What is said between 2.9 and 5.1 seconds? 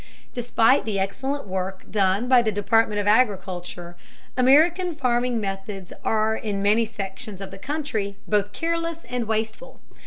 of Agriculture, American